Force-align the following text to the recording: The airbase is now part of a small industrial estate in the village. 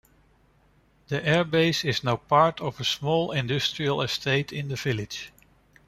The 1.09 1.19
airbase 1.21 1.85
is 1.87 2.03
now 2.03 2.15
part 2.15 2.59
of 2.59 2.79
a 2.79 2.83
small 2.83 3.31
industrial 3.31 4.01
estate 4.01 4.51
in 4.51 4.67
the 4.67 4.75
village. 4.75 5.31